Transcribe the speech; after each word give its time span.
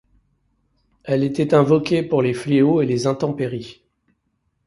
Elle 1.03 1.23
était 1.23 1.53
invoquée 1.53 2.01
pour 2.01 2.23
les 2.23 2.33
fléaux 2.33 2.81
et 2.81 2.87
les 2.87 3.05
intempéries. 3.05 3.83